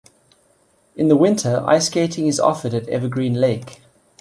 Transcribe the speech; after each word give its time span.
In 0.95 1.09
the 1.09 1.15
winter, 1.15 1.61
ice 1.63 1.85
skating 1.85 2.25
is 2.25 2.39
offered 2.39 2.73
at 2.73 2.89
Evergreen 2.89 3.35
Lake. 3.35 3.83